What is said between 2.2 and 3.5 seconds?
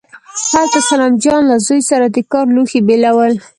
کار لوښي بېلول.